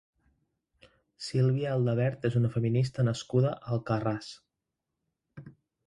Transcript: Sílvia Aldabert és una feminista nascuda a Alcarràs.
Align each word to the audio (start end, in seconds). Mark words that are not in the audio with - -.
Sílvia 1.25 1.75
Aldabert 1.75 2.27
és 2.31 2.39
una 2.41 2.53
feminista 2.57 3.07
nascuda 3.11 3.55
a 3.59 3.63
Alcarràs. 3.79 4.35